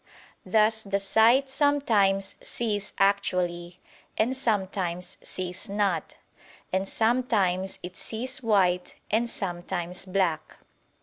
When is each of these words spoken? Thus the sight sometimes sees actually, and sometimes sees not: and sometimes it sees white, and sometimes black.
Thus 0.47 0.81
the 0.81 0.97
sight 0.97 1.47
sometimes 1.47 2.33
sees 2.41 2.91
actually, 2.97 3.79
and 4.17 4.35
sometimes 4.35 5.19
sees 5.21 5.69
not: 5.69 6.17
and 6.73 6.89
sometimes 6.89 7.77
it 7.83 7.95
sees 7.95 8.41
white, 8.41 8.95
and 9.11 9.29
sometimes 9.29 10.07
black. 10.07 10.57